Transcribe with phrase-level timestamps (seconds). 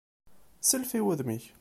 [0.69, 1.45] Sself i wudem-ik!